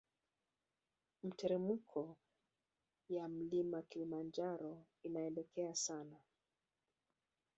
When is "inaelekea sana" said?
5.03-6.17